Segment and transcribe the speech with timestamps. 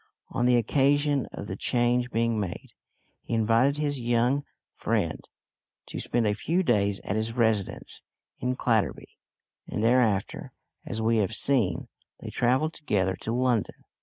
[0.29, 2.69] On the occasion of the change being made,
[3.21, 4.43] he invited his young
[4.73, 5.23] friend
[5.85, 8.01] to spend a few days at his residence
[8.39, 9.19] in Clatterby,
[9.67, 10.53] and thereafter,
[10.87, 11.87] as we have seen,
[12.19, 13.75] they travelled together to London.